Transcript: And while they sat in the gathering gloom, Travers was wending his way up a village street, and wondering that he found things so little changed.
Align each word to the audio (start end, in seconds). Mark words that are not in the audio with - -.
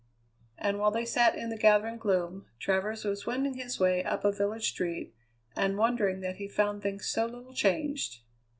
And 0.57 0.79
while 0.79 0.89
they 0.89 1.05
sat 1.05 1.35
in 1.35 1.51
the 1.51 1.55
gathering 1.59 1.99
gloom, 1.99 2.47
Travers 2.57 3.05
was 3.05 3.27
wending 3.27 3.53
his 3.53 3.79
way 3.79 4.03
up 4.03 4.25
a 4.25 4.31
village 4.31 4.67
street, 4.69 5.13
and 5.55 5.77
wondering 5.77 6.21
that 6.21 6.37
he 6.37 6.47
found 6.47 6.81
things 6.81 7.05
so 7.05 7.27
little 7.27 7.53
changed. 7.53 8.21